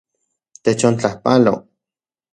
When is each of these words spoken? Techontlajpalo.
Techontlajpalo. 0.63 1.55